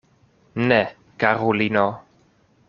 Ne, 0.71 0.79
karulino. 1.25 1.85